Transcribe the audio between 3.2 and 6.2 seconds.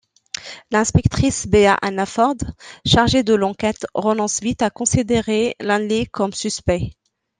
de l'enquête, renonce vite à considérer Lynley